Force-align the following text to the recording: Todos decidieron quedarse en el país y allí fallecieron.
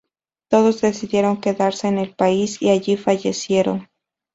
Todos 0.49 0.81
decidieron 0.81 1.39
quedarse 1.39 1.87
en 1.87 1.99
el 1.99 2.15
país 2.15 2.59
y 2.59 2.71
allí 2.71 2.97
fallecieron. 2.97 3.87